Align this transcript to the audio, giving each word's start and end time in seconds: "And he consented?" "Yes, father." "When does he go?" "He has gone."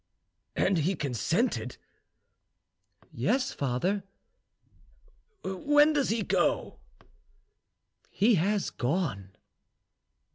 "And 0.55 0.79
he 0.79 0.95
consented?" 0.95 1.77
"Yes, 3.13 3.51
father." 3.51 4.03
"When 5.43 5.93
does 5.93 6.09
he 6.09 6.23
go?" 6.23 6.79
"He 8.09 8.33
has 8.33 8.71
gone." 8.71 9.35